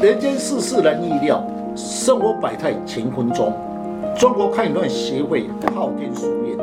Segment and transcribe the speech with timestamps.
[0.00, 3.52] 人间世事难预料，生活百态乾坤中。
[4.16, 6.56] 中国堪舆论协会昊天书院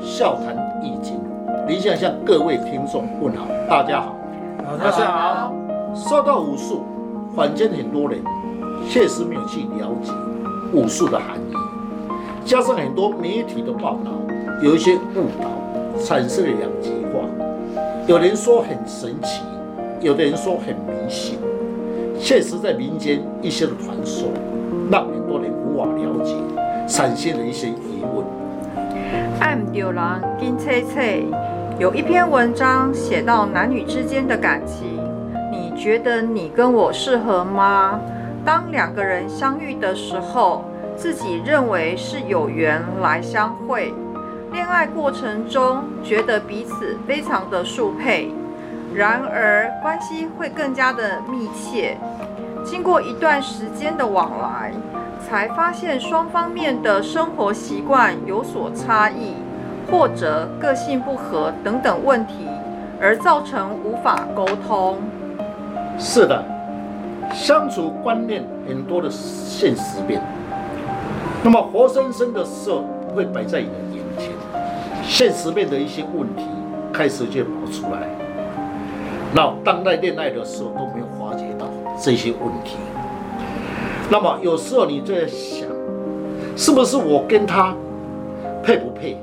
[0.00, 1.18] 笑谈易经，
[1.66, 4.14] 李想向各位听众问好，大家好，
[4.78, 5.52] 大家好。
[5.96, 6.84] 说到武术，
[7.34, 8.20] 坊间很多人
[8.88, 10.12] 确实没有去了解
[10.72, 11.54] 武术的含义，
[12.44, 14.12] 加上很多媒体的报道，
[14.62, 17.26] 有一些误导，产生了两极化。
[18.06, 19.42] 有人说很神奇，
[20.00, 21.36] 有的人说很迷信。
[22.18, 24.28] 确实，在民间一些的传说，
[24.90, 26.34] 让很多人无法了解，
[26.88, 28.24] 产生了一些疑问。
[29.40, 31.26] 按丢郎金翠翠
[31.78, 34.98] 有一篇文章写到男女之间的感情，
[35.52, 38.00] 你觉得你跟我适合吗？
[38.44, 40.64] 当两个人相遇的时候，
[40.96, 43.92] 自己认为是有缘来相会，
[44.52, 48.30] 恋爱过程中觉得彼此非常的速配。
[48.96, 51.98] 然而，关系会更加的密切。
[52.64, 54.72] 经过一段时间的往来，
[55.20, 59.34] 才发现双方面的生活习惯有所差异，
[59.90, 62.48] 或者个性不合等等问题，
[62.98, 64.96] 而造成无法沟通。
[65.98, 66.42] 是的，
[67.34, 70.22] 相处观念很多的现实面，
[71.44, 72.72] 那么活生生的事
[73.14, 74.30] 会摆在你的眼前，
[75.02, 76.46] 现实面的一些问题
[76.94, 78.08] 开始就跑出来。
[79.36, 81.66] 那当代恋爱的时候都没有发觉到
[82.02, 82.76] 这些问题，
[84.10, 85.68] 那么有时候你就在想，
[86.56, 87.76] 是不是我跟他
[88.62, 89.18] 配不配？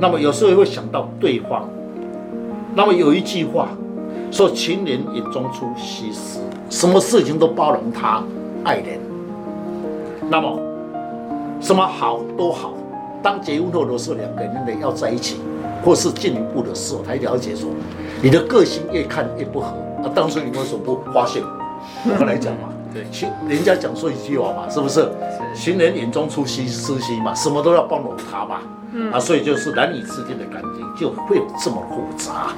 [0.00, 1.68] 那么有时候也会想到对方。
[2.74, 3.68] 那么有一句话
[4.32, 8.24] 说：“情人眼中出西施”，什么事情都包容他
[8.64, 8.98] 爱人。
[10.30, 10.58] 那么
[11.60, 12.72] 什么好都好，
[13.22, 15.36] 当结婚后的时候，两个人得要在一起。
[15.84, 17.68] 或是进一步的时候，才了解说，
[18.24, 19.66] 你的个性越看越不合
[20.02, 20.08] 啊。
[20.14, 22.14] 当初你为什么不发现我？
[22.18, 23.04] 后来讲嘛， 对，
[23.46, 25.06] 人家讲说一句话嘛，是不是？
[25.54, 28.62] 情人眼中出西施嘛，什么都要包容他嘛。
[28.92, 32.52] 嗯啊，所以就是男女之间的感情就会有这么复杂。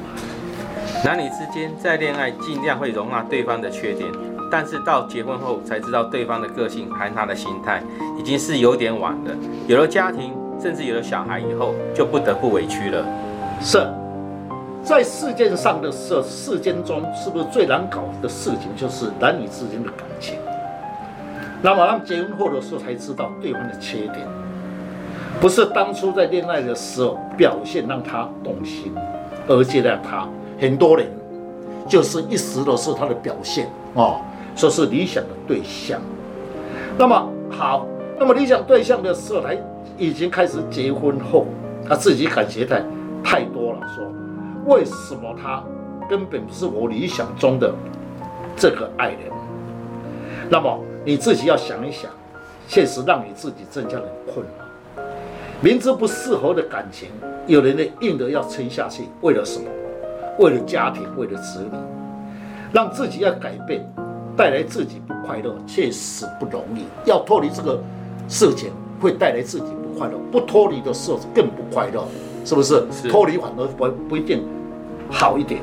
[1.04, 4.08] 男女之间在恋爱尽量会容纳对方的缺点，
[4.52, 7.82] 但是到结婚后才知道对方的个性和他的心态，
[8.16, 9.34] 已经是有点晚了。
[9.66, 10.32] 有了家庭。
[10.58, 13.04] 甚至有了小孩以后，就不得不委屈了。
[13.60, 13.86] 是，
[14.86, 20.36] 在世界上的事，世间中是不是最难搞的事情，就是男女之间的感情？
[21.60, 24.18] 那么，他们结婚后的时候才知道对方的缺点，
[25.40, 28.94] 不是当初在恋爱的时候表现让他动心
[29.48, 30.28] 而接纳他。
[30.60, 31.08] 很多人
[31.88, 34.20] 就是一时的是他的表现哦，
[34.54, 36.00] 说是理想的对象。
[36.96, 37.84] 那么好，
[38.20, 39.58] 那么理想对象的时候来。
[39.98, 41.46] 已经开始结婚后，
[41.88, 42.84] 他自己感觉太
[43.24, 43.78] 太多了。
[43.94, 44.04] 说
[44.66, 45.62] 为什么他
[46.08, 47.72] 根本不是我理想中的
[48.56, 49.30] 这个爱人？
[50.50, 52.10] 那么你自己要想一想，
[52.66, 55.02] 现实让你自己增加了困扰。
[55.60, 57.08] 明知不适合的感情，
[57.46, 59.70] 有人呢硬的要撑下去，为了什么？
[60.38, 61.78] 为了家庭，为了子女，
[62.72, 63.88] 让自己要改变，
[64.36, 66.84] 带来自己不快乐，确实不容易。
[67.08, 67.80] 要脱离这个
[68.28, 69.86] 事情，会带来自己不。
[69.96, 72.04] 快乐不脱离的时候更不快乐，
[72.44, 72.82] 是不是？
[73.08, 74.46] 脱离反而不不一定
[75.10, 75.60] 好一点。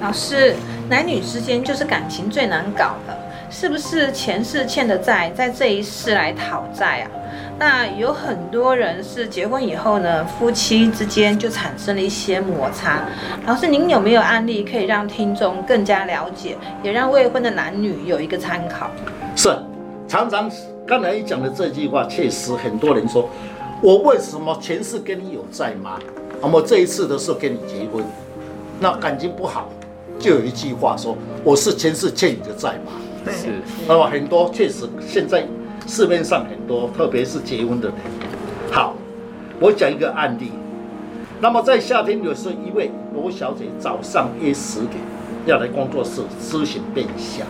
[0.00, 0.54] 老师，
[0.88, 3.16] 男女之间就是感情最难搞的，
[3.50, 7.10] 是不是前世欠的债，在这一世来讨债啊？
[7.58, 13.00] 那有很多人是结婚以后呢，夫妻之间就产生了一些摩擦。
[13.46, 18.90] 老师，您有没有案例可以让听众更加了解，也让未婚的男女有一个参考？
[19.34, 19.56] 是，
[20.06, 20.50] 常常。
[20.86, 23.28] 刚才你讲的这句话，确实很多人说，
[23.82, 25.98] 我为什么前世跟你有债吗？
[26.40, 28.04] 那么这一次的时候跟你结婚，
[28.80, 29.68] 那感情不好，
[30.18, 32.92] 就有一句话说，我是前世欠你的债嘛。
[33.32, 33.48] 是。
[33.88, 35.46] 那么很多确实现在
[35.86, 37.96] 市面上很多，特别是结婚的人。
[38.70, 38.94] 好，
[39.58, 40.52] 我讲一个案例。
[41.40, 44.92] 那么在夏天，有时候一位罗小姐早上约十点
[45.46, 47.46] 要来工作室咨询变相。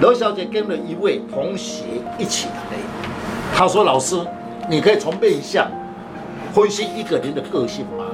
[0.00, 1.84] 罗小姐跟了一位同学
[2.18, 2.78] 一起来，
[3.54, 4.16] 她说：“老师，
[4.68, 5.70] 你可以从面相
[6.52, 8.04] 分析一个人的个性吗？”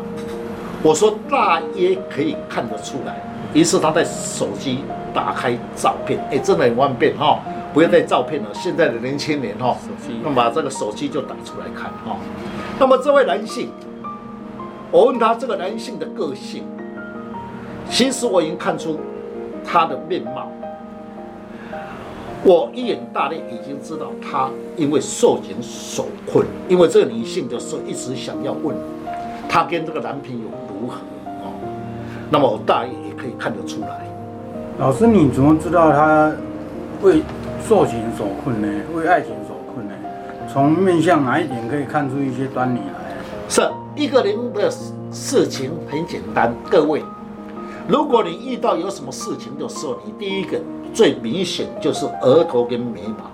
[0.82, 3.20] 我说：“大约可以看得出来。”
[3.54, 4.80] 于是他在手机
[5.14, 7.40] 打开照片，哎，真的很方便哈，
[7.72, 8.48] 不要带照片了。
[8.52, 9.74] 现在的年轻人哈，
[10.22, 12.18] 那么把这个手机就打出来看哈。
[12.78, 13.70] 那么这位男性，
[14.90, 16.64] 我问他这个男性的个性，
[17.88, 19.00] 其实我已经看出
[19.64, 20.52] 他的面貌。
[22.46, 28.76] 我一眼大略已经知道他因为受情所困，因为这个女性的时候一直想要问
[29.48, 30.44] 他跟这个男朋友
[30.81, 30.94] 如何
[31.43, 31.50] 哦，
[32.31, 34.08] 那么我大约也可以看得出来，
[34.78, 36.32] 老师，你怎么知道他
[37.02, 37.20] 为
[37.69, 38.69] 受情所困呢？
[38.94, 39.94] 为爱情所困呢？
[40.48, 43.16] 从面相哪一点可以看出一些端倪来？
[43.48, 44.70] 是一个人的
[45.10, 47.02] 事情很简单，各位，
[47.88, 50.60] 如果你遇到有什么事情的时候，你第一个
[50.96, 53.31] 最明显就是额头跟眉毛。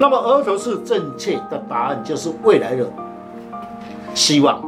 [0.00, 2.84] 那么额头是正确的答案，就是未来的
[4.14, 4.60] 希望。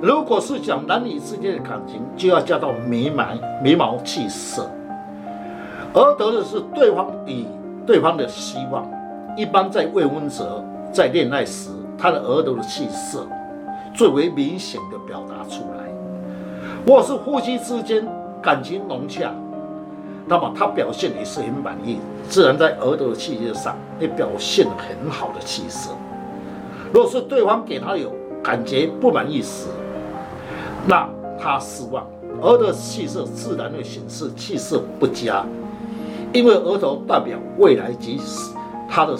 [0.00, 3.24] 如果是讲男女之间的感情，就要加到眉毛、
[3.60, 4.70] 眉毛气色。
[5.94, 7.44] 额头的是对方与
[7.84, 8.88] 对方的希望。
[9.36, 13.26] 一般在未婚者在恋爱时，他的额头的气色
[13.92, 15.86] 最为明显的表达出来。
[16.86, 18.06] 或是夫妻之间
[18.40, 19.34] 感情融洽，
[20.26, 25.90] 那么他表现也是很满意，自然在额头的气色上也表现很好的气色。
[26.92, 28.12] 若是对方给他有
[28.42, 29.68] 感觉不满意时，
[30.86, 31.08] 那
[31.38, 32.06] 他失望，
[32.40, 35.44] 额头的气色自然会显示气色不佳，
[36.32, 38.20] 因为额头代表未来及
[38.88, 39.16] 他的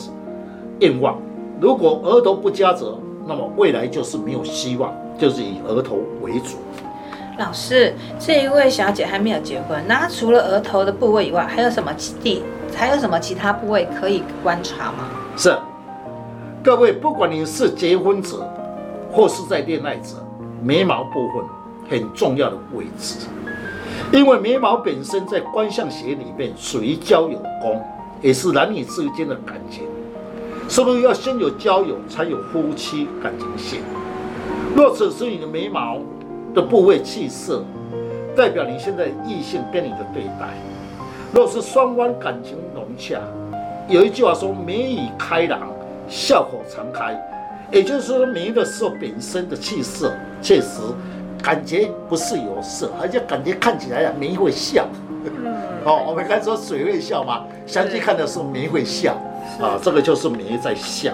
[0.81, 1.19] 愿望。
[1.61, 6.57] 如果额头不佳者，那么未来就是没有希望，就是以额头为主。
[7.39, 12.43] 老师，这一位小姐还没有结婚，那除了额头的部位以外，还有什么其地？
[12.75, 15.09] 还有什么其他部位可以观察吗？
[15.37, 15.55] 是，
[16.65, 18.49] 各位，不管你是结婚者，
[19.11, 20.17] 或是在恋爱者，
[20.63, 21.45] 眉毛部分
[21.91, 23.27] 很重要的位置，
[24.13, 27.83] 因为眉毛本身在观相学里面属于交友宫，
[28.23, 29.85] 也是男女之间的感情，
[30.69, 33.81] 是不是要先有交友，才有夫妻感情线？
[34.75, 35.99] 若只是你的眉毛，
[36.57, 37.63] 的部位气色，
[38.35, 40.55] 代表你现在异性跟你的对待。
[41.31, 43.21] 若是双方感情融洽，
[43.89, 45.69] 有一句话说“眉宇开朗，
[46.09, 47.15] 笑口常开”，
[47.71, 50.81] 也就是说眉的时候本身的气色确实
[51.43, 54.89] 感觉不是有色，而且感觉看起来啊眉会笑。
[55.85, 59.13] 哦，我们刚才说水会笑嘛，详细看的时候眉会笑
[59.61, 61.13] 啊，这个就是眉在笑。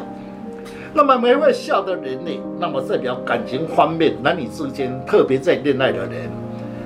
[0.95, 6.31] 那么眉会笑的人呢，那么代表感情方面，男女之间，特别在恋爱的人，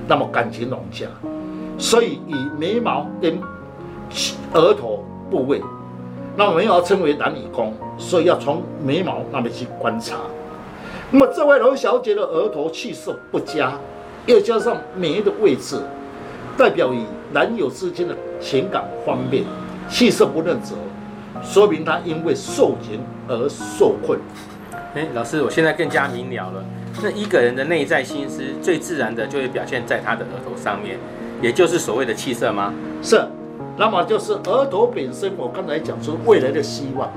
[0.07, 1.05] 那么感情融洽，
[1.77, 3.37] 所以以眉毛跟
[4.53, 5.61] 额头部位，
[6.37, 10.15] 那么眉毛称为男女宫，所以要从眉毛那边去观察。
[11.11, 13.73] 那么这位罗小姐的额头气色不佳，
[14.25, 15.81] 又加上眉的位置，
[16.57, 17.01] 代表与
[17.33, 19.43] 男友之间的情感方面
[19.89, 20.75] 气色不认则。
[21.43, 24.19] 说明她因为受刑而受困。
[24.95, 26.63] 哎，老师，我现在更加明了了。
[27.01, 30.97] 那一个人的内在心思，最自然的就会表现在他的额头上面，
[31.41, 32.73] 也就是所谓的气色吗？
[33.01, 33.21] 是。
[33.77, 37.11] 那么就是额头本身，我刚才讲出未来的希望。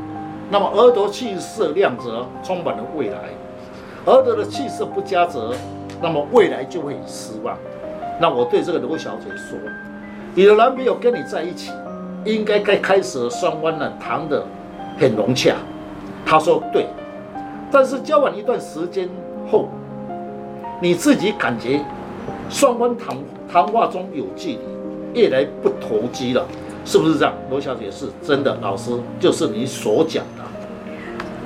[0.51, 3.19] 那么额头气色亮泽充满了未来，
[4.05, 5.55] 额头的气色不佳则，
[6.03, 7.57] 那么未来就会失望。
[8.21, 9.59] 那我对这个罗小姐说，
[10.35, 11.71] 你的男朋友跟你在一起。
[12.27, 14.45] 应该该开始双方呢谈的
[14.99, 15.57] 很融洽，
[16.25, 16.87] 他说对，
[17.71, 19.09] 但是交往一段时间
[19.51, 19.69] 后，
[20.81, 21.81] 你自己感觉
[22.49, 23.17] 双方谈
[23.53, 26.47] 谈话中有距离，越来不投机了，
[26.85, 27.35] 是不是这样？
[27.51, 30.45] 罗小姐是真的，老师就是你所讲的。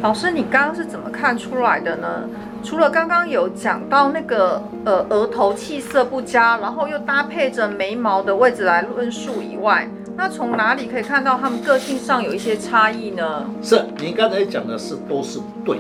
[0.03, 2.29] 老师，你刚刚是怎么看出来的呢？
[2.63, 9.89] 除了刚刚有讲到那个呃额头气色不佳，然后又搭配着眉毛的位置来论述以外。
[10.17, 13.45] 那从哪里可以看到他们个性上有一些差异呢？
[13.63, 15.79] 是您刚才讲的是都是对。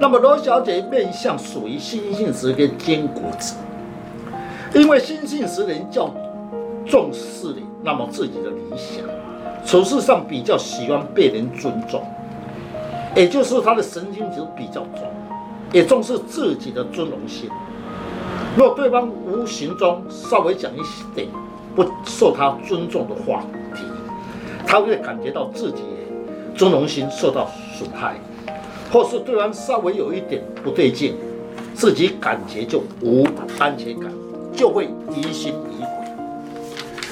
[0.00, 3.56] 那么罗小姐面相属于心性质跟坚果子，
[4.74, 6.10] 因为心性质人较
[6.86, 9.04] 重视你，那么自己的理想，
[9.66, 12.02] 处事上比较喜欢被人尊重，
[13.14, 15.02] 也就是他的神经质比较重，
[15.70, 17.50] 也重视自己的尊荣心。
[18.56, 20.80] 若对方无形中稍微讲一
[21.14, 21.28] 点。
[21.74, 23.42] 不受他尊重的话
[23.74, 23.82] 题，
[24.66, 25.82] 他会感觉到自己
[26.54, 28.16] 尊荣心受到损害，
[28.92, 31.14] 或是对方稍微有一点不对劲，
[31.74, 33.26] 自己感觉就无
[33.58, 34.10] 安全感，
[34.54, 36.08] 就会疑心疑鬼。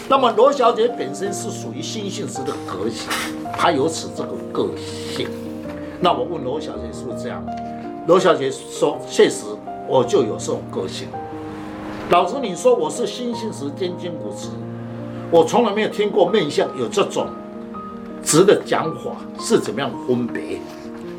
[0.08, 3.08] 那么罗小姐本身是属于心性质的个性，
[3.56, 5.28] 她有此这个个性。
[6.00, 7.44] 那我问罗小姐是不是这样？
[8.06, 9.44] 罗小姐说：确实，
[9.86, 11.08] 我就有这种个性。
[12.10, 14.48] 老师，你说我是心性质兼坚固质，
[15.30, 17.26] 我从来没有听过面相有这种
[18.22, 20.58] 值的讲法，是怎么样分别？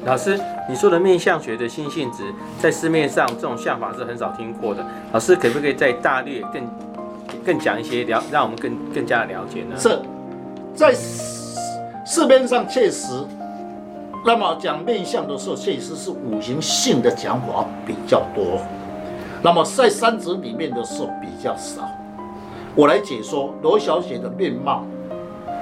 [0.03, 2.23] 老师，你说的面相学的心性质，
[2.59, 4.83] 在市面上这种相法是很少听过的。
[5.13, 6.67] 老师，可不可以再大略更
[7.45, 9.77] 更讲一些了，让我们更更加的了解呢？
[9.77, 9.99] 是
[10.73, 10.91] 在
[12.03, 13.13] 市面上确实，
[14.25, 18.59] 那么讲面相的时候，确实是五行性的讲法比较多。
[19.41, 21.87] 那么在三者里面的时候比较少，
[22.75, 24.83] 我来解说罗小姐的面貌：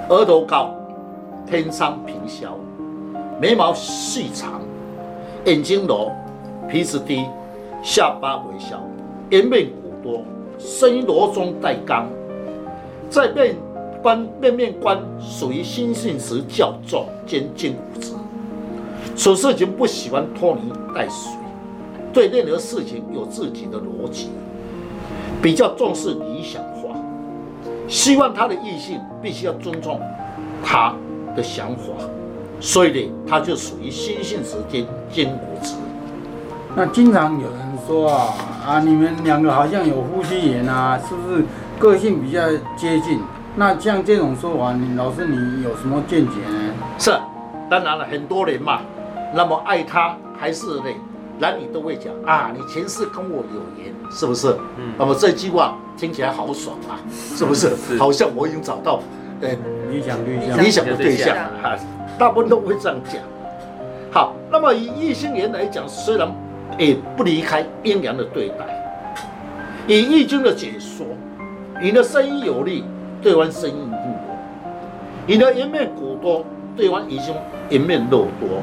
[0.09, 0.73] 额头高，
[1.45, 2.49] 天生平削，
[3.39, 4.61] 眉毛细长，
[5.45, 6.11] 眼睛柔，
[6.67, 7.25] 鼻子低，
[7.83, 8.81] 下巴微小，
[9.29, 10.23] 颜面骨多，
[10.57, 12.07] 声音柔中带刚，
[13.11, 13.55] 在面
[14.01, 18.13] 观面面观属于心性时较重兼筋骨质，
[19.15, 21.31] 处事情不喜欢拖泥带水，
[22.17, 24.31] 对任何事情有自己的逻辑，
[25.39, 26.97] 比较重视理想化，
[27.87, 30.01] 希望他的异性必须要尊重
[30.63, 30.95] 他
[31.35, 31.93] 的想法，
[32.59, 35.75] 所以呢，他就属于心性值兼筋骨质。
[36.75, 38.33] 那经常有人说啊
[38.65, 41.45] 啊，你们两个好像有夫妻缘啊，是不是
[41.77, 42.41] 个性比较
[42.75, 43.19] 接近？
[43.55, 46.73] 那像这种说法，你老师你有什么见解呢？
[46.97, 47.11] 是，
[47.69, 48.81] 当然了，很多人嘛，
[49.35, 50.85] 那么爱他还是呢，
[51.39, 54.55] 男女都会讲啊，你前世跟我有缘，是不是？
[54.77, 54.93] 嗯。
[54.97, 57.75] 那么这句话听起来好爽啊， 是不是？
[57.75, 59.01] 是好像我已经找到，
[59.41, 59.49] 呃，
[59.91, 61.77] 理想对象，理想的对象啊，
[62.17, 63.21] 大部分都会这样讲。
[64.11, 66.27] 好，那么以异性缘来讲，虽然
[66.77, 68.65] 也不离开阴阳的对待。
[69.87, 71.05] 以易经的解说，
[71.81, 72.83] 你的声音有力。
[73.19, 74.37] 对方声音不多，
[75.25, 77.33] 你的颜面骨多，对方已经
[77.71, 78.61] 颜面肉多；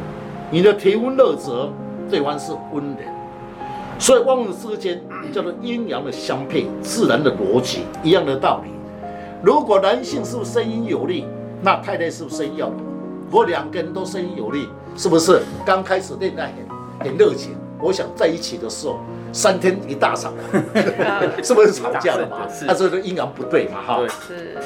[0.48, 1.68] 你的体温热泽，
[2.10, 2.52] 对方是。
[2.72, 3.02] 温的。
[3.98, 5.00] 所以万物之间
[5.32, 8.70] 叫做阴阳的相配，自然的逻辑一样的道理。
[9.42, 10.36] 如果男性是。
[10.36, 10.50] 不是。
[10.50, 11.26] 声音有力，
[11.62, 12.24] 那太太是。
[12.24, 12.36] 不是。
[12.36, 12.74] 声音要柔？
[13.30, 15.08] 如果两个人都声音有力，是。
[15.08, 15.42] 不是。
[15.64, 16.52] 刚开始恋爱
[17.00, 17.56] 很很热情？
[17.80, 18.98] 我想在一起的时候。
[19.32, 20.32] 三天一大场，
[21.42, 21.52] 是。
[21.52, 21.72] 不是。
[21.72, 22.46] 吵架了嘛？
[22.68, 23.80] 他这个阴阳不对嘛？
[23.84, 24.56] 哈，是。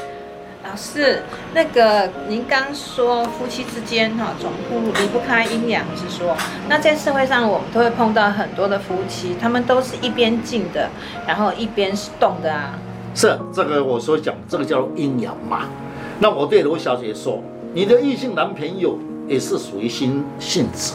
[0.68, 1.22] 老师，
[1.54, 6.36] 那个您刚说夫妻之间哈，总不离不开阴阳之说。
[6.68, 10.90] 那在社会上，我们都会碰到很多的夫妻，他们都是一边静的，
[11.26, 12.78] 然后一边是动的啊。
[13.14, 15.70] 是这个我所讲，这个叫阴阳嘛。
[16.18, 20.92] 那我对罗小姐说，你的异性男朋友也是属于心性质，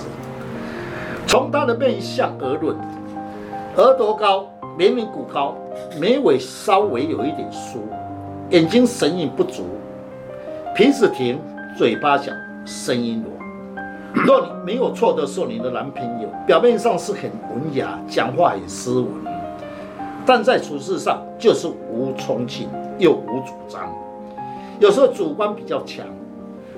[1.25, 2.77] 从他的面相而论。
[3.75, 5.57] 额头高，眉明骨高，
[5.99, 7.83] 眉尾稍微有一点疏，
[8.53, 9.63] 眼睛神韵不足，
[10.75, 11.39] 鼻子挺，
[11.75, 12.31] 嘴巴小，
[12.67, 14.23] 声音弱。
[14.23, 19.07] 若你没有错的时候，你的男朋友表面上是很文雅，讲话很斯文，
[20.23, 22.69] 但在处事上就是无冲劲
[22.99, 23.91] 又无主张，
[24.79, 26.05] 有时候主观比较强。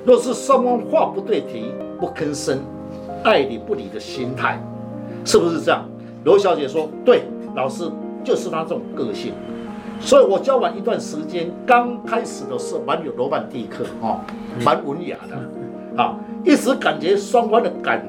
[0.06, 2.58] 若是双方话不对题，不吭声，
[3.22, 4.64] 爱理不理的心态，
[5.26, 5.84] 是不是这样？
[6.24, 7.92] 罗小姐说：“对，老师
[8.24, 9.34] 就是他这种个性，
[10.00, 14.20] 所以我交往一段时间，刚开始的时候蛮有罗曼蒂克哦，
[14.64, 18.06] 蛮文雅的，啊，一直感觉双方的感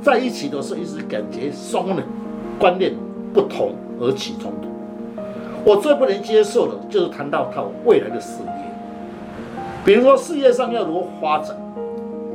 [0.00, 2.02] 在一起的时候，一直感觉双方的
[2.58, 2.94] 观念
[3.32, 4.68] 不同而起冲突。
[5.64, 8.70] 我最不能接受的就是谈到他未来的事业，
[9.84, 11.56] 比如说事业上要如何发展，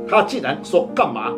[0.08, 1.32] 他竟然说干嘛？”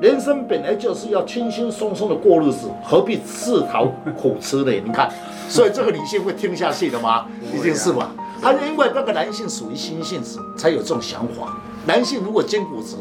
[0.00, 3.86] 人生本来就是要轻轻松松的过日子，何必自讨
[4.16, 4.70] 苦吃呢？
[4.70, 5.10] 你看，
[5.50, 7.26] 所以这个女性会听下去的吗？
[7.52, 8.12] 一定是吧？
[8.40, 11.56] 他因为那个男性属于心性子，才有这种想法。
[11.84, 12.94] 男性如果筋骨质，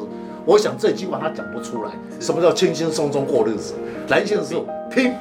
[0.44, 1.92] 我想这句话他讲不出来。
[2.20, 3.76] 什么叫轻轻松松过日子？
[4.08, 4.56] 男性是
[4.90, 5.14] 拼，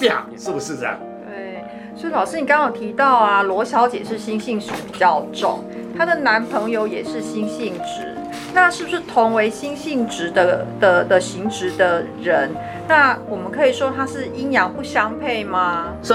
[0.00, 0.98] 啪，是不是这样？
[1.26, 1.62] 对。
[1.94, 5.62] 所以老师，你刚刚有提到啊，罗小姐是心性属比较重，
[5.94, 8.16] 她的男朋友也是心性质。
[8.54, 12.50] 那是不是同为心性质的的的形质的人？
[12.88, 15.92] 那我们可以说他是阴阳不相配吗？
[16.02, 16.14] 是，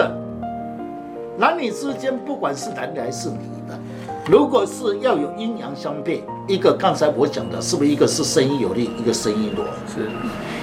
[1.38, 3.38] 男女之间不管是男的还是女
[3.68, 3.80] 的，
[4.28, 9.66] 如果是要有阴阳相配，一个刚才我讲的是不是一个是声音有力，一个声音弱？
[9.88, 10.10] 是，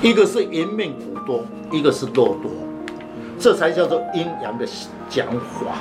[0.06, 2.50] 一个是颜面骨多，一个是肉多，
[3.38, 4.66] 这才叫做阴阳的
[5.08, 5.76] 讲法。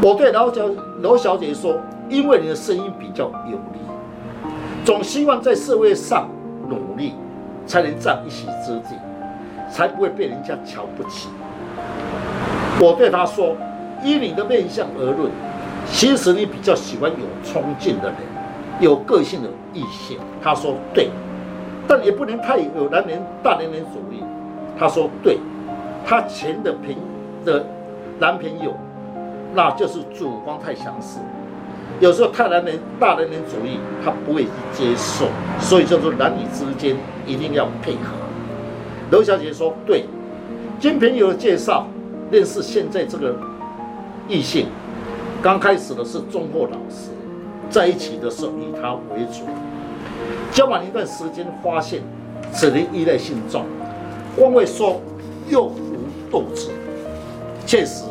[0.00, 0.66] 我对老小
[1.02, 1.76] 罗小姐说，
[2.08, 3.80] 因为你的声音比较有力。
[4.84, 6.28] 总希望在社会上
[6.68, 7.14] 努力，
[7.66, 8.96] 才能占一席之地，
[9.70, 11.28] 才不会被人家瞧不起。
[12.80, 13.54] 我对他说
[14.02, 15.30] ：“依你的面相而论，
[15.92, 18.16] 其实你比较喜欢有冲劲的人，
[18.80, 21.10] 有个性的异性。”他说：“对，
[21.86, 24.24] 但也不能太有男人大男人主义。”
[24.78, 25.38] 他说：“对，
[26.06, 26.96] 他前的朋
[27.44, 27.64] 的
[28.18, 28.74] 男朋友，
[29.52, 31.18] 那就是主观太强势。”
[32.00, 35.26] 有时候太男人、大男人主义，他不会去接受，
[35.60, 38.16] 所以叫做男女之间一定要配合。
[39.10, 40.06] 刘小姐说：“对，
[40.80, 41.86] 经朋友介绍
[42.30, 43.36] 认识现在这个
[44.26, 44.68] 异性，
[45.42, 47.10] 刚开始的是忠厚老实，
[47.68, 49.44] 在一起的时候以他为主，
[50.52, 52.00] 交往一段时间发现
[52.50, 53.66] 此人依赖性重，
[54.34, 55.02] 光会说
[55.50, 56.70] 又无斗志，
[57.66, 58.04] 确实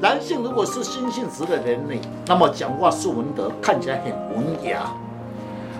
[0.00, 1.94] 男性如果是心性直的人呢，
[2.26, 4.92] 那么讲话是文德，看起来很文雅。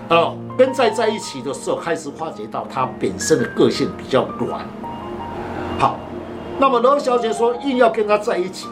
[0.09, 4.65] 哦，跟在在一起的时候，开始发觉到他本身的个性比较软。
[5.77, 5.97] 好，
[6.59, 8.67] 那么罗小姐说硬要跟他在一起，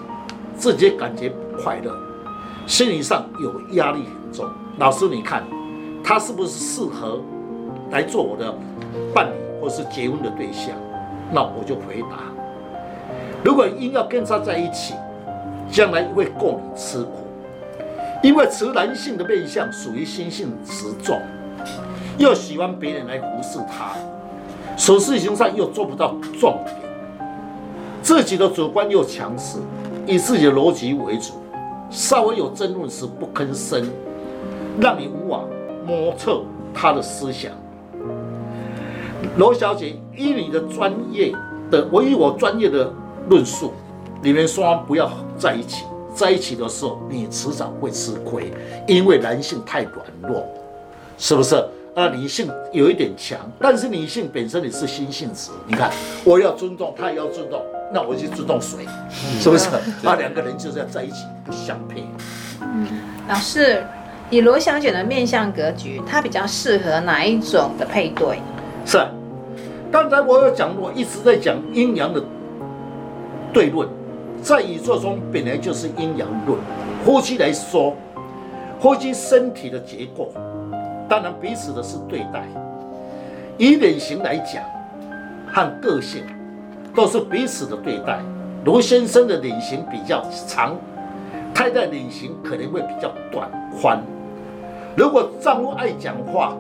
[0.57, 1.95] 自己感觉不快乐，
[2.65, 4.49] 心理上有压力很重。
[4.79, 5.43] 老师，你看
[6.03, 7.21] 他是不是适合
[7.89, 8.53] 来做我的
[9.13, 10.75] 伴侣或是结婚的对象？
[11.31, 12.17] 那我就回答：
[13.45, 14.93] 如果硬要跟他在一起，
[15.69, 17.27] 将来会够你吃苦。
[18.23, 21.21] 因为持男性的面相属于心性直重，
[22.17, 23.91] 又喜欢别人来服侍他，
[24.75, 26.75] 处事情上又做不到重点，
[28.01, 29.59] 自己的主观又强势，
[30.07, 31.33] 以自己的逻辑为主，
[31.91, 33.87] 稍微有争论时不吭声，
[34.81, 35.41] 让你无法
[35.85, 36.41] 摸测
[36.73, 37.51] 他的思想。
[39.37, 41.31] 罗小姐，以你的专业
[41.69, 42.91] 的，我以我专业的
[43.29, 43.73] 论述，
[44.21, 45.83] 你们双方不要在一起。
[46.15, 48.51] 在一起的时候，你迟早会吃亏，
[48.87, 50.43] 因为男性太软弱，
[51.15, 51.63] 是不是？
[51.93, 55.51] 啊，女性有一点强，但是女性本身也是心性直。
[55.67, 55.91] 你看，
[56.23, 57.61] 我要尊重，她也要尊重，
[57.93, 58.79] 那我就尊重谁？
[59.39, 59.69] 是不是？
[60.01, 62.03] 那两个人就是要在一起，不相配。
[62.61, 62.87] 嗯，
[63.29, 63.85] 老师，
[64.31, 68.39] 以罗小姐的面相格局，她比较适合哪一种的配对？
[68.87, 68.97] 是，
[69.91, 72.23] 刚才我有讲过，一直在讲阴阳的
[73.53, 73.87] 对论。
[74.47, 76.57] 在宇宙中本来就是阴阳论。
[77.03, 77.93] 夫妻来说，
[78.79, 80.31] 夫妻身体的结构，
[81.09, 82.45] 当然彼此的是对待。
[83.57, 84.63] 以脸型来讲，
[85.53, 86.23] 和个性
[86.95, 88.21] 都是彼此的对待。
[88.63, 90.77] 卢先生的脸型比较长，
[91.53, 93.51] 太太脸型可能会比较短
[93.81, 94.01] 宽。
[94.95, 96.55] 如果丈夫爱讲话，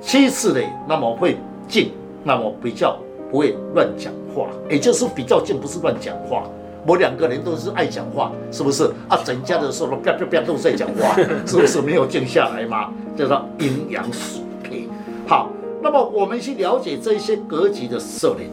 [0.00, 1.90] 妻子呢，那么会静，
[2.22, 2.96] 那么比较
[3.28, 6.44] 不会乱讲话，也就是比较静，不是乱讲话。
[6.88, 9.20] 我两个人都是爱讲话，是不是啊？
[9.22, 11.14] 整家的时候，啪啪啪都在讲话，
[11.44, 12.90] 是不是没有静下来吗？
[13.14, 14.88] 叫做阴阳属配。
[15.26, 15.50] 好，
[15.82, 18.48] 那么我们去了解这些格局的设定。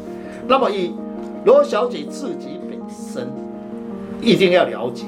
[0.50, 0.94] 那么以
[1.46, 3.26] 罗小姐自己本身
[4.20, 5.06] 一定要了解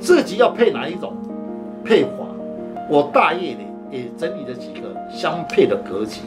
[0.00, 1.12] 自己要配哪一种
[1.84, 2.10] 配法。
[2.88, 6.22] 我大业里也整理了几个相配的格局，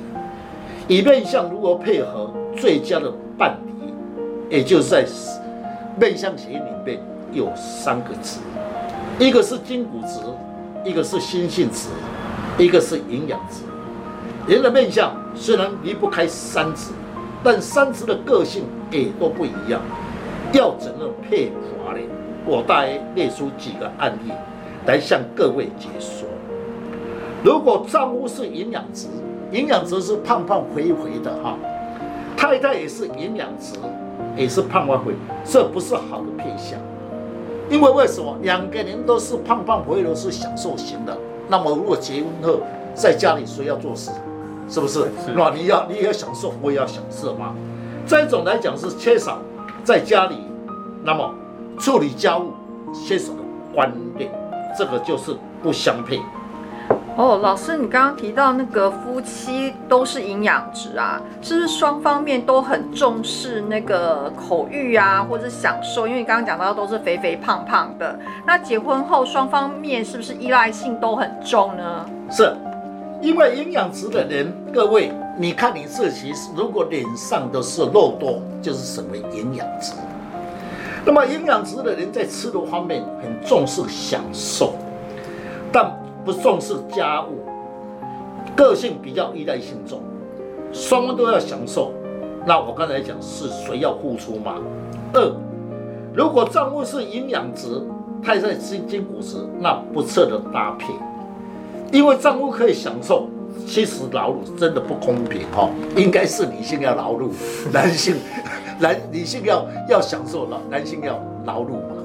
[0.87, 5.03] 以面相如何配合最佳的伴侣，也就是在。
[5.99, 6.99] 面相学里面
[7.31, 8.39] 有三个值，
[9.19, 10.19] 一个是筋骨值，
[10.83, 11.89] 一个是心性值，
[12.57, 13.63] 一个是营养值。
[14.47, 16.91] 人的面相虽然离不开三值，
[17.43, 19.81] 但三值的个性也都不一样。
[20.53, 21.99] 要怎么配法呢？
[22.45, 24.31] 我大约列出几个案例
[24.85, 26.27] 来向各位解说。
[27.43, 29.07] 如果丈夫是营养值，
[29.51, 31.57] 营养值是胖胖肥肥的哈，
[32.35, 33.75] 太太也是营养值。
[34.35, 35.13] 也是胖胖回，
[35.43, 36.79] 这不是好的偏向，
[37.69, 41.17] 因为为什么两个人都是胖胖肥都是享受型的？
[41.47, 42.61] 那么如果结婚后
[42.93, 44.11] 在家里谁要做事？
[44.69, 45.11] 是不是？
[45.35, 47.53] 那你要你也要享受，我也要享受嘛？
[48.07, 49.39] 这种来讲是缺少
[49.83, 50.37] 在家里，
[51.03, 51.29] 那么
[51.77, 52.51] 处理家务
[52.93, 53.39] 缺少的
[53.75, 54.31] 观念，
[54.77, 56.21] 这个就是不相配。
[57.17, 66.07] 哦，老师，你刚刚提到那个夫妻都是营养值啊，是不是双方面都很重视那个口欲啊，或者享受？
[66.07, 72.05] 因为你刚刚讲到都是肥肥胖胖的，那结婚后双方面是不是依赖性都很重呢？
[72.31, 72.55] 是，
[73.21, 79.91] 因为营养值的人，各位，你看你自己，如果脸上的是肉多，就是什么营养值。
[81.05, 84.73] 那么营养值的人在吃的方面很重视享受，
[85.73, 85.91] 但。
[86.23, 87.43] 不重视家务，
[88.55, 90.01] 个性比较依赖性重，
[90.71, 91.91] 双方都要享受。
[92.45, 94.55] 那我刚才讲是谁要付出嘛？
[95.13, 95.31] 二，
[96.13, 97.81] 如果丈夫是营养值，
[98.23, 100.93] 太太是筋骨值，那不测的搭配，
[101.91, 103.27] 因为丈夫可以享受，
[103.67, 107.29] 其实劳碌真的不公平哈、哦，应该是女性要劳碌，
[107.71, 108.15] 男性
[108.79, 111.95] 男女性要要享受了，男性要劳碌嘛。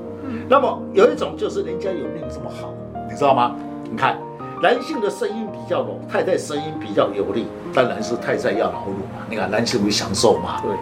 [0.49, 2.75] 那么有一种就是人家有命这么好，
[3.09, 3.57] 你知道吗？
[3.91, 4.19] 你看，
[4.63, 9.25] 男性的声音比较柔，太太声音比较有力，当然是太太要劳碌嘛。
[9.31, 10.61] 你看，男性会享受嘛？
[10.63, 10.75] 对，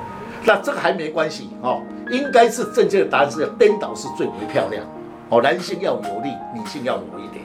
[0.44, 4.84] 那这个还没关系哦，应该是正确的答案是颠倒是最为漂亮
[5.28, 5.42] 哦。
[5.42, 7.44] 男性要有力，女性要柔一点。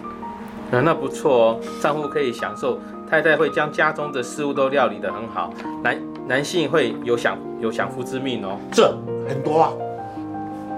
[0.72, 5.52] 那那不错哦，丈夫可以享受，太太会将家中的事物都料理得很好，
[5.84, 8.58] 男男性会有享有享福之命哦。
[8.72, 8.96] 这
[9.28, 9.74] 很多啊，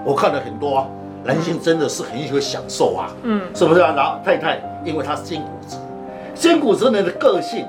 [0.04, 0.86] 我看了很多啊。
[1.24, 3.92] 男性真的是很有享受啊，嗯，是不是啊？
[3.96, 5.76] 然后太太，因为她是筋骨质，
[6.34, 7.64] 筋骨质人的个性，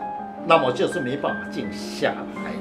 [0.46, 2.52] 那么就是没办法静下来。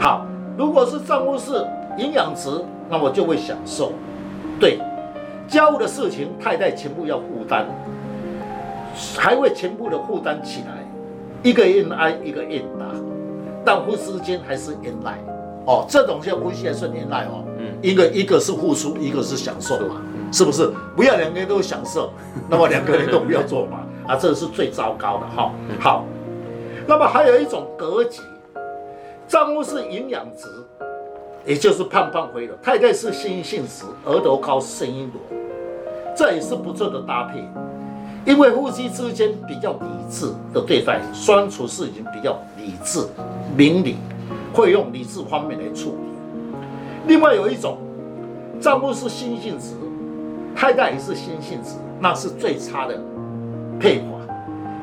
[0.00, 0.26] 好，
[0.56, 1.52] 如果是丈夫是
[1.98, 2.48] 营养值，
[2.88, 3.92] 那么就会享受。
[4.60, 4.78] 对，
[5.46, 7.66] 家务的事情太太全部要负担，
[9.16, 10.84] 还会全部的负担起来，
[11.42, 12.86] 一个硬挨一个硬打，
[13.64, 15.18] 但夫妻之间还是恩爱
[15.64, 20.00] 哦，这种叫夫妻还算恩爱哦，嗯，一个一个是付出，一个是享受嘛，
[20.32, 20.72] 是不是？
[20.96, 22.12] 不要两个人都享受，
[22.48, 25.52] 那么两个人都不要做嘛，啊，这是最糟糕的哈、哦。
[25.78, 26.04] 好，
[26.86, 28.20] 那么还有一种格局，
[29.26, 30.46] 丈夫是营养值。
[31.46, 35.38] 也就是胖胖肥的，太太是心性直，额头高，声音柔，
[36.14, 37.42] 这也是不错的搭配。
[38.26, 43.00] 因为夫妻之间比较理智的对待，相处事情比较理智、
[43.56, 43.96] 明理，
[44.52, 46.58] 会用理智方面来处理。
[47.06, 47.78] 另外有一种，
[48.60, 49.74] 丈夫是心性直，
[50.58, 53.00] 太太也是心性直，那是最差的
[53.78, 54.06] 配法。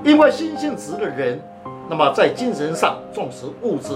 [0.05, 1.37] 因为心性直的人，
[1.89, 3.93] 那么在精神上重视物质。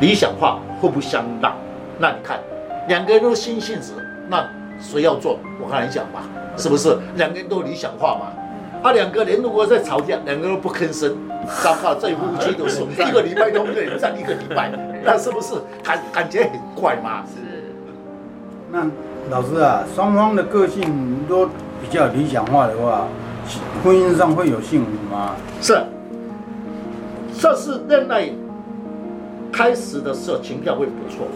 [0.00, 1.56] 理想化互不相让，
[1.98, 2.38] 那你看，
[2.88, 3.92] 两个人都是心性直，
[4.28, 4.46] 那
[4.78, 5.38] 谁要做？
[5.58, 6.24] 我跟你讲吧，
[6.58, 6.94] 是不是？
[7.14, 8.26] 两个人都理想化嘛？
[8.82, 11.16] 啊，两个人如果在吵架，两个人不吭声，
[11.64, 14.70] 糟糕，这夫妻都是一个礼拜都冷战一个礼拜，
[15.02, 17.24] 那是不是感感觉很怪嘛？
[17.24, 17.40] 是。
[18.70, 18.86] 那
[19.30, 20.82] 老师啊，双方的个性
[21.28, 23.08] 都比较理想化的话，
[23.82, 25.34] 婚姻上会有幸福吗？
[25.60, 25.78] 是，
[27.38, 28.30] 这是恋爱。
[29.52, 31.26] 开始的时候情调会不错，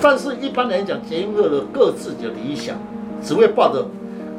[0.00, 2.76] 但是一般来讲，结婚后的各自的理想，
[3.22, 3.86] 只会抱着，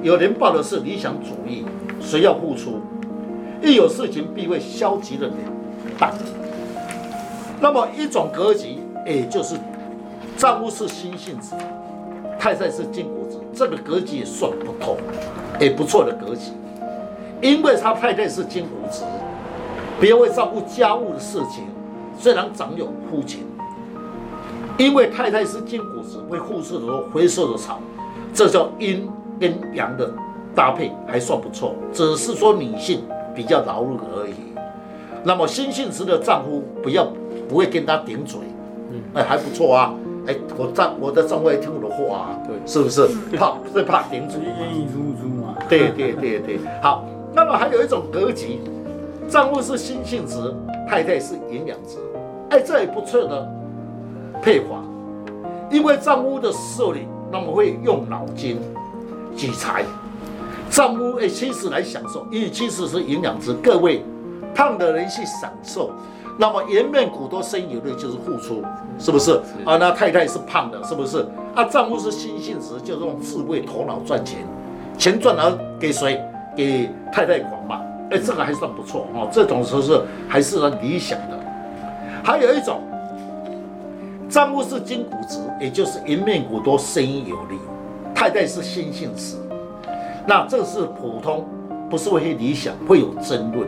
[0.02, 1.64] 有人抱的是理想主义，
[2.02, 2.82] 谁要付出，
[3.62, 5.38] 一有事情必会消极的脸
[6.00, 6.12] 蛋。
[7.62, 9.56] 那么一种格局，也就是
[10.36, 11.56] 丈夫是心性子，
[12.40, 14.98] 太太是金骨子，这个格局也算不错，
[15.60, 16.52] 也不错的格局，
[17.42, 19.04] 因为他太太是金骨子，
[20.00, 21.66] 别会照顾家务的事情。
[22.20, 23.46] 虽然长有夫情，
[24.78, 27.80] 因为太太是金骨子，会护士的时候回收的草，
[28.34, 29.08] 这叫阴
[29.40, 30.12] 跟阳的
[30.56, 31.76] 搭配还算不错。
[31.94, 33.04] 只是说女性
[33.36, 34.34] 比较劳碌而已。
[35.24, 37.08] 那么新性时的丈夫不要
[37.48, 38.40] 不会跟他顶嘴，
[39.14, 39.94] 哎还不错啊，
[40.28, 43.08] 哎我丈我的丈夫也听我的话啊，对，是不是？
[43.38, 45.56] 怕最怕顶嘴，愿意出租嘛？
[45.70, 47.06] 对对对对，好。
[47.34, 48.60] 那么还有一种格局，
[49.30, 50.54] 丈夫是心性值，
[50.88, 51.98] 太太是营养值。
[52.50, 53.48] 哎，这也不错的
[54.42, 54.82] 配法，
[55.70, 58.60] 因为丈夫的受理，那么会用脑筋
[59.36, 59.86] 举财，
[60.72, 64.04] 丈夫哎其实来享受，因为其实是营养值，各位
[64.56, 65.92] 胖的人去享受，
[66.38, 68.64] 那么颜面骨多生有力就是付出，
[69.00, 69.32] 是不是？
[69.66, 71.26] 啊，那太太是胖的，是不是？
[71.56, 74.46] 啊，丈夫是心性直，就是用智慧头脑赚钱，
[74.98, 76.22] 钱赚了给谁？
[76.56, 77.82] 给太太管嘛。
[78.10, 81.38] 哎，这个还算不错哦，这种时候是还是很理想的。
[82.24, 82.82] 还有一种，
[84.30, 87.58] 丈夫是筋骨直，也就是颜面骨多，声音有力；
[88.14, 89.36] 太太是心性直，
[90.26, 91.46] 那这是普通，
[91.90, 93.68] 不是会理想，会有争论。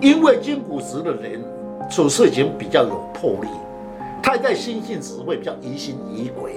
[0.00, 1.42] 因为筋骨直的人
[1.88, 3.48] 处事情比较有魄力，
[4.22, 6.56] 太太心性只会比较疑心疑鬼。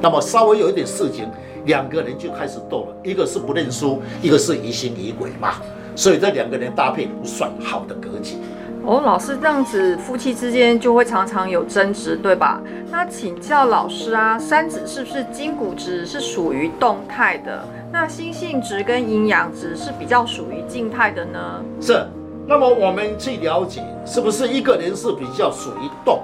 [0.00, 1.28] 那么稍微有一点事情，
[1.64, 5.54] 两个人就开始斗了，一个是不认输，一个是疑心疑鬼嘛。
[5.96, 8.36] 所以这两个人搭配不算好的格局。
[8.84, 12.62] 哦，老师这样子，夫妻之间就会常常有争执，对吧？
[12.90, 17.64] 那请教老师啊，三子是不是筋骨值是属于动态的？
[17.90, 21.64] 那心性值跟营养值是比较属于静态的呢？
[21.80, 22.06] 是。
[22.48, 26.22] 那么我们去了解，是不是一个人是比较属于动？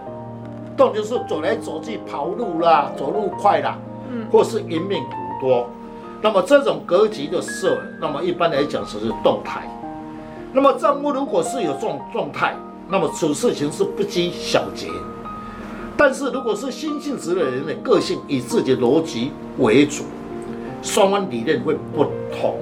[0.75, 3.77] 动就是走来走去跑路啦，走路快啦，
[4.11, 5.69] 嗯，或是颜面骨多。
[6.23, 9.69] 那么这种格局的时候，那么一般来讲是动态。
[10.51, 12.55] 那么账目如果是有这种状态，
[12.89, 14.89] 那么处事情是不拘小节；
[15.95, 20.05] 但是如果是心性直的人的，个性以自己的逻辑为主，
[20.81, 22.57] 双方理念会不同，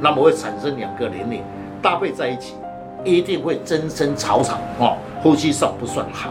[0.00, 1.40] 那么会产生两个年龄
[1.80, 2.54] 搭配在一起，
[3.04, 6.30] 一定会争争吵吵哦，夫妻上不算好。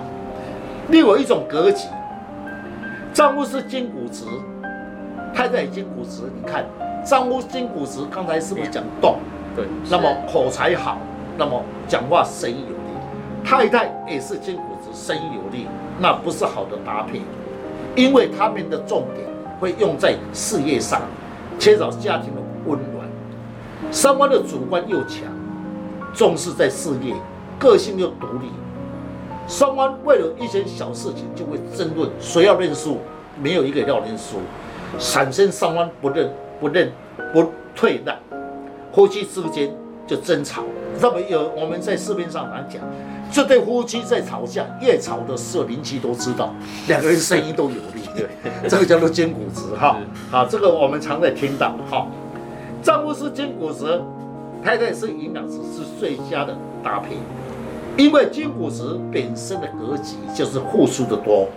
[0.89, 1.87] 另外一种格局，
[3.13, 4.25] 丈夫是金骨直，
[5.33, 6.65] 太太金骨直，你看
[7.05, 9.17] 丈夫金骨直，刚才是不是讲动？
[9.55, 10.97] 对，那么口才好，
[11.37, 15.67] 那么讲话声音有力，太太也是金骨直，声音有力，
[15.99, 17.21] 那不是好的搭配，
[17.95, 19.27] 因为他们的重点
[19.59, 21.01] 会用在事业上，
[21.59, 23.07] 缺少家庭的温暖，
[23.91, 25.21] 双方的主观又强，
[26.13, 27.13] 重视在事业，
[27.57, 28.47] 个性又独立，
[29.47, 32.99] 双方为了一些小事情就会争论谁要认输，
[33.41, 34.37] 没有一个要认输，
[34.99, 36.91] 产生双方不认不认
[37.33, 38.15] 不退让。
[38.93, 40.61] 夫妻之间就争吵，
[41.01, 42.79] 那么有我们在市面上来讲，
[43.31, 46.53] 这对夫妻在吵架，越吵的时候邻居都知道，
[46.87, 48.27] 两个人声音都有力，对，
[48.69, 49.97] 这个叫做金骨质哈。
[50.29, 52.05] 好，这个我们常在听到哈。
[52.83, 53.99] 丈夫是金骨质，
[54.63, 57.17] 太太是营养值，是最佳的搭配。
[57.95, 61.47] 因为金骨质本身的格局就是护输的多。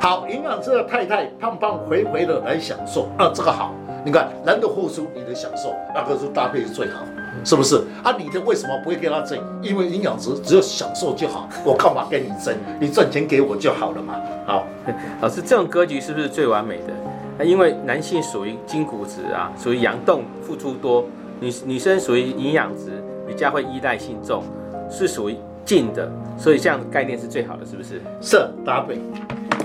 [0.00, 3.74] 好，营养值的太太胖胖肥肥的来享受啊，这个好。
[4.04, 7.00] 你看，男的护输，女的享受，那个是搭配是最好，
[7.44, 7.84] 是不是？
[8.04, 9.36] 啊，你的为什么不会跟他争？
[9.60, 12.54] 因为营养值只有享受就好，我干嘛跟你争？
[12.80, 14.14] 你赚钱给我就好了嘛。
[14.46, 14.64] 好，
[15.20, 17.44] 老师，这种格局是不是最完美的？
[17.44, 21.04] 因为男性属于金骨质啊，属于阳动，付出多；
[21.40, 24.42] 女女生属于营养值，比较会依赖性重，
[24.90, 28.00] 是属于静的，所以这样的概念是最好的，是不是？
[28.20, 28.98] 是搭配。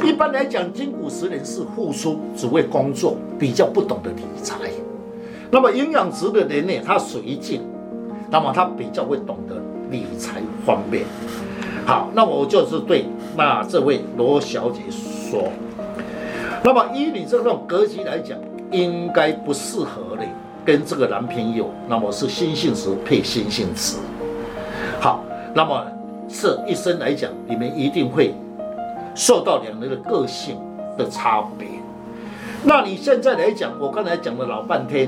[0.06, 4.56] 一般来讲，金谷十人是付出，只为工作，比较不懂得理财。
[5.50, 7.62] 那么营养值的人呢，他属于静，
[8.30, 9.56] 那么他比较会懂得
[9.90, 11.06] 理财方面。
[11.86, 13.06] 好，那我就是对
[13.36, 15.50] 那这位罗小姐说，
[16.64, 18.38] 那么以你这种格局来讲，
[18.72, 20.26] 应该不适合你
[20.66, 21.70] 跟这个男朋友。
[21.88, 23.98] 那么是心性值配心性值。
[25.00, 25.24] 好，
[25.54, 25.86] 那么
[26.28, 28.34] 这一生来讲，你们一定会。
[29.16, 30.58] 受到两人的个性
[30.98, 31.68] 的差别，
[32.64, 35.08] 那你现在来讲，我刚才讲了老半天，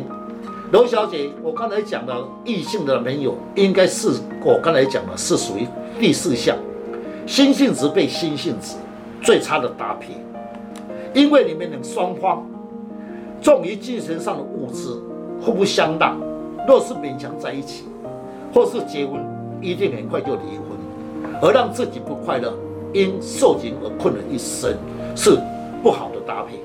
[0.71, 4.11] 罗小姐，我刚才讲的异性的朋友，应该是
[4.43, 5.67] 我刚才讲的是属于
[5.99, 6.55] 第四项，
[7.25, 8.75] 心性值被心性值
[9.23, 10.09] 最差的搭配，
[11.19, 12.45] 因为你们两双方
[13.41, 14.89] 重于精神上的物质
[15.41, 16.19] 互不相当，
[16.67, 17.85] 若是勉强在一起，
[18.53, 19.19] 或是结婚，
[19.61, 22.53] 一定很快就离婚，而让自己不快乐。
[22.93, 24.73] 因受刑而困了一生，
[25.17, 25.37] 是
[25.83, 26.57] 不好的搭配。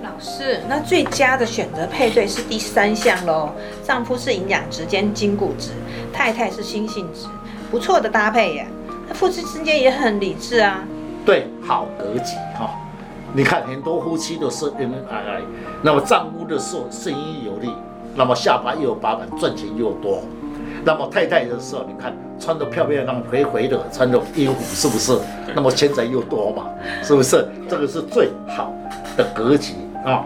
[0.00, 3.50] 老师，那最佳的选择配对是第三项喽。
[3.82, 5.72] 丈夫是营养值兼筋骨值，
[6.12, 7.26] 太太是心性值，
[7.68, 8.66] 不错的搭配耶。
[9.08, 10.84] 那夫妻之间也很理智啊。
[11.24, 12.70] 对，好格局哈。
[13.34, 15.40] 你看很多夫妻都是恩恩爱爱，
[15.82, 17.72] 那么丈夫的时候声音有力，
[18.16, 20.20] 那么下巴又有把板，赚钱又多。
[20.84, 25.18] 那么太太的时候，你看穿的漂漂亮亮、肥肥的，穿的衣服是不是？
[25.54, 26.70] 那么钱财又多嘛，
[27.02, 27.46] 是不是？
[27.68, 28.72] 这个是最好
[29.16, 29.74] 的格局
[30.04, 30.24] 啊。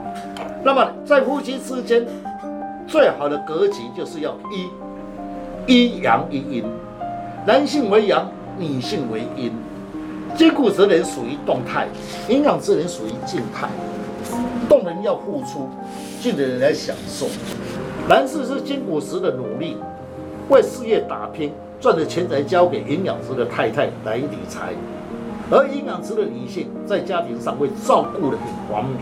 [0.62, 2.06] 那么在夫妻之间，
[2.86, 4.68] 最好的格局就是要一
[5.72, 6.64] 一阳一阴，
[7.46, 9.50] 男性为阳，女性为阴。
[10.36, 11.88] 金骨之人属于动态，
[12.28, 13.68] 营养之人属于静态。
[14.68, 15.68] 动人要付出，
[16.20, 17.26] 静的人来享受。
[18.08, 19.76] 男士是金骨质的努力。
[20.48, 24.72] 为事业打拼，赚的钱财交给营养师的太太来理财，
[25.48, 28.98] 而营养师的女性在家庭上会照顾的很完美，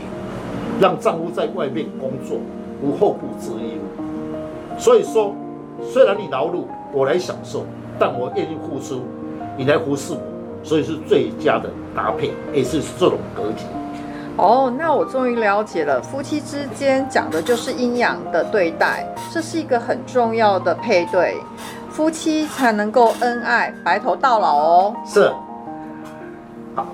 [0.78, 2.38] 让丈夫在外面工作
[2.82, 3.80] 无后顾之忧。
[4.76, 5.34] 所以说，
[5.82, 7.64] 虽然你劳碌，我来享受，
[7.98, 9.00] 但我愿意付出，
[9.56, 10.20] 你来服侍我，
[10.62, 13.64] 所以是最佳的搭配，也是这种格局。
[14.38, 21.36] 哦，那我终于了解了，夫妻之间讲的就是阴阳的对待，这是一个很重要的配对，
[21.90, 24.94] 夫妻才能够恩爱白头到老哦。
[25.04, 25.32] 是，
[26.76, 26.86] 好，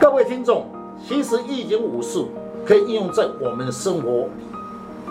[0.00, 0.66] 各位听众，
[1.06, 2.30] 其实易经五术
[2.66, 4.26] 可以应用在我们的生活，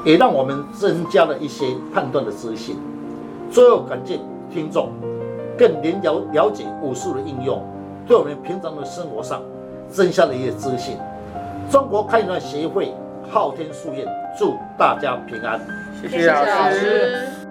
[0.04, 2.76] 也让我们增加了一些判断的自信。
[3.49, 4.19] 最后感谢
[4.54, 4.89] 听众
[5.58, 7.65] 更了了了解武术的应用，
[8.06, 9.41] 对我们平常的生活上
[9.89, 10.97] 增加了一些自信。
[11.71, 12.93] 中国开源协会
[13.32, 14.06] 昊天书院
[14.38, 15.60] 祝大家平安，
[16.02, 17.42] 谢谢老师。